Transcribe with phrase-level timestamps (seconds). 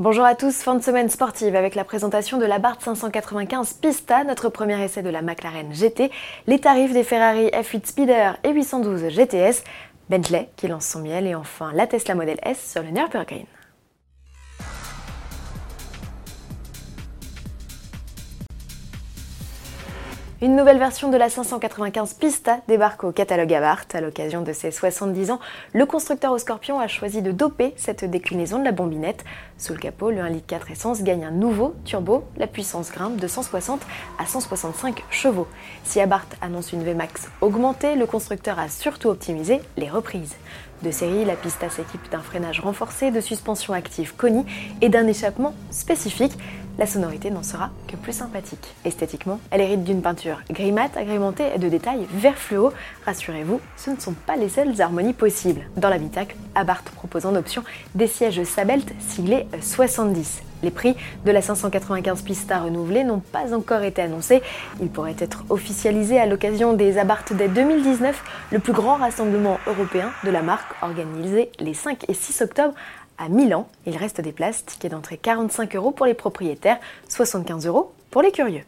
[0.00, 4.24] Bonjour à tous, fin de semaine sportive avec la présentation de la Bart 595 Pista,
[4.24, 6.10] notre premier essai de la McLaren GT,
[6.48, 9.62] les tarifs des Ferrari F8 Speeder et 812 GTS,
[10.10, 13.46] Bentley qui lance son miel et enfin la Tesla Model S sur le Nürburgring.
[20.44, 23.94] Une nouvelle version de la 595 Pista débarque au catalogue Abarth.
[23.94, 25.40] À l'occasion de ses 70 ans,
[25.72, 29.24] le constructeur au Scorpion a choisi de doper cette déclinaison de la bombinette.
[29.56, 32.24] Sous le capot, le 1 litre 4 essence gagne un nouveau turbo.
[32.36, 33.80] La puissance grimpe de 160
[34.18, 35.48] à 165 chevaux.
[35.82, 40.36] Si Abarth annonce une VMAX augmentée, le constructeur a surtout optimisé les reprises.
[40.82, 44.44] De série, la Pista s'équipe d'un freinage renforcé, de suspension active Koni
[44.82, 46.36] et d'un échappement spécifique
[46.78, 48.74] la sonorité n'en sera que plus sympathique.
[48.84, 52.72] Esthétiquement, elle hérite d'une peinture gris mat agrémentée de détails vert fluo.
[53.06, 55.62] Rassurez-vous, ce ne sont pas les seules harmonies possibles.
[55.76, 57.62] Dans l'habitacle, Abarth propose en option
[57.94, 60.42] des sièges Sabelt siglés 70.
[60.64, 60.96] Les prix
[61.26, 64.42] de la 595 Pista renouvelée n'ont pas encore été annoncés.
[64.80, 70.10] Ils pourraient être officialisés à l'occasion des Abarth Day 2019, le plus grand rassemblement européen
[70.24, 72.72] de la marque organisé les 5 et 6 octobre
[73.18, 73.68] à Milan.
[73.86, 78.32] Il reste des places, ticket d'entrée 45 euros pour les propriétaires, 75 euros pour les
[78.32, 78.64] curieux.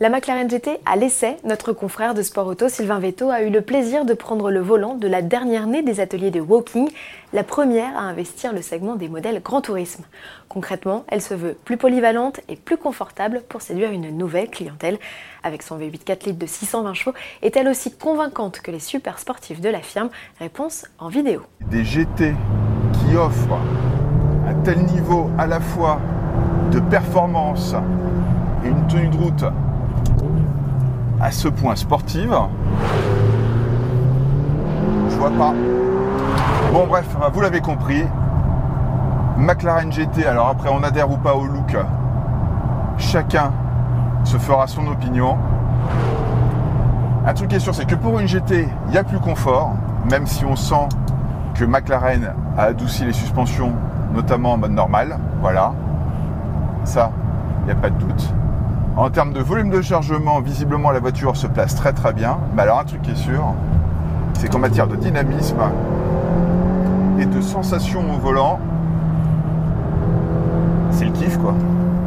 [0.00, 3.60] La McLaren GT à l'essai, notre confrère de sport auto Sylvain Vetto a eu le
[3.60, 6.90] plaisir de prendre le volant de la dernière née des ateliers de Walking,
[7.32, 10.02] la première à investir le segment des modèles Grand Tourisme.
[10.48, 14.98] Concrètement, elle se veut plus polyvalente et plus confortable pour séduire une nouvelle clientèle.
[15.44, 19.20] Avec son V8 4 litres de 620 chevaux, est elle aussi convaincante que les super
[19.20, 20.10] sportifs de la firme?
[20.40, 21.42] Réponse en vidéo.
[21.70, 22.34] Des GT
[23.14, 23.60] qui offrent
[24.48, 26.00] un tel niveau à la fois
[26.72, 27.72] de performance
[28.64, 29.44] et une tenue de route
[31.20, 32.36] à ce point sportive,
[35.08, 35.54] je vois pas.
[36.72, 38.02] Bon bref, vous l'avez compris,
[39.38, 41.76] McLaren GT, alors après on adhère ou pas au look,
[42.98, 43.52] chacun
[44.24, 45.38] se fera son opinion.
[47.24, 49.70] Un truc qui est sûr, c'est que pour une GT, il y a plus confort,
[50.10, 50.88] même si on sent
[51.54, 53.72] que McLaren a adouci les suspensions,
[54.12, 55.18] notamment en mode normal.
[55.40, 55.72] Voilà.
[56.84, 57.10] Ça,
[57.62, 58.34] il n'y a pas de doute.
[58.96, 62.38] En termes de volume de chargement, visiblement la voiture se place très très bien.
[62.54, 63.54] Mais alors un truc qui est sûr,
[64.34, 65.58] c'est qu'en matière de dynamisme
[67.18, 68.58] et de sensation au volant,
[70.90, 71.54] c'est le kiff quoi.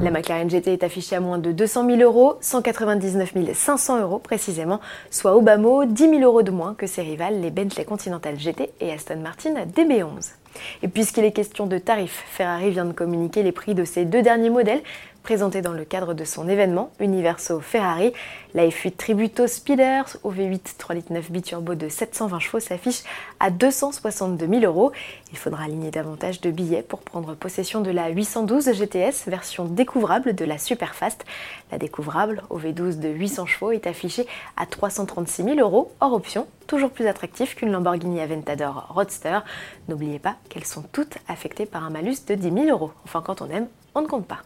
[0.00, 4.80] La McLaren GT est affichée à moins de 200 000 euros, 199 500 euros précisément,
[5.10, 8.38] soit au bas mot 10 000 euros de moins que ses rivales les Bentley Continental
[8.38, 10.34] GT et Aston Martin DB11.
[10.82, 14.22] Et puisqu'il est question de tarifs, Ferrari vient de communiquer les prix de ses deux
[14.22, 14.82] derniers modèles
[15.28, 18.14] présenté dans le cadre de son événement Universo Ferrari.
[18.54, 23.02] La F8 Tributo Speeder au V8 3 litres 9 biturbo de 720 chevaux s'affiche
[23.38, 24.90] à 262 000 euros.
[25.30, 30.34] Il faudra aligner davantage de billets pour prendre possession de la 812 GTS, version découvrable
[30.34, 31.26] de la Superfast.
[31.70, 34.26] La découvrable au V12 de 800 chevaux est affichée
[34.56, 39.40] à 336 000 euros hors option, toujours plus attractif qu'une Lamborghini Aventador Roadster.
[39.88, 42.92] N'oubliez pas qu'elles sont toutes affectées par un malus de 10 000 euros.
[43.04, 44.42] Enfin, quand on aime, on ne compte pas.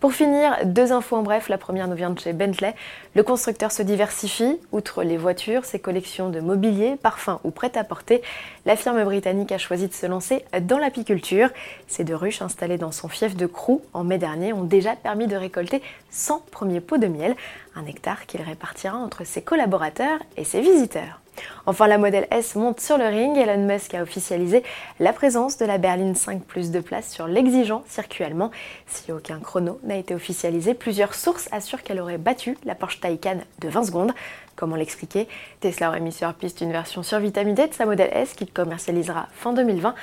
[0.00, 1.50] Pour finir, deux infos en bref.
[1.50, 2.74] La première nous vient de chez Bentley.
[3.14, 4.58] Le constructeur se diversifie.
[4.72, 8.22] Outre les voitures, ses collections de mobilier, parfums ou prêt-à-porter,
[8.64, 11.50] la firme britannique a choisi de se lancer dans l'apiculture.
[11.86, 15.26] Ces deux ruches installées dans son fief de Crewe en mai dernier ont déjà permis
[15.26, 17.36] de récolter 100 premiers pots de miel,
[17.76, 21.20] un hectare qu'il répartira entre ses collaborateurs et ses visiteurs.
[21.66, 23.36] Enfin, la modèle S monte sur le ring.
[23.36, 24.62] Elon Musk a officialisé
[25.00, 28.50] la présence de la berline 5 plus de place sur l'exigeant circuit allemand.
[28.86, 33.38] Si aucun chrono n'a été officialisé, plusieurs sources assurent qu'elle aurait battu la Porsche Taycan
[33.60, 34.12] de 20 secondes.
[34.56, 35.28] Comment l'expliquer?
[35.60, 39.52] Tesla aurait mis sur piste une version survitaminisée de sa modèle S qu'il commercialisera fin
[39.52, 39.94] 2020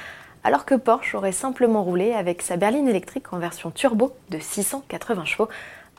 [0.46, 5.26] alors que Porsche aurait simplement roulé avec sa berline électrique en version turbo de 680
[5.26, 5.50] chevaux.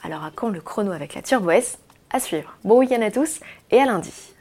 [0.04, 1.78] Alors à quand le chrono avec la Turbo S?
[2.10, 2.56] À suivre.
[2.62, 3.40] Bon week-end à tous
[3.72, 4.35] et à lundi.